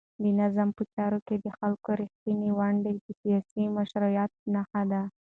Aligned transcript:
د 0.23 0.25
نظام 0.41 0.69
په 0.77 0.83
چارو 0.95 1.19
کې 1.27 1.35
د 1.39 1.47
خلکو 1.57 1.89
رښتینې 2.01 2.49
ونډه 2.57 2.91
د 3.03 3.07
سیاسي 3.21 3.63
مشروعیت 3.77 4.31
نښه 4.53 4.81
ده. 4.91 5.01